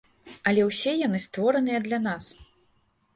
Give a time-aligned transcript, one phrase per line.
[0.51, 2.31] Але ўсе яны створаныя для нас.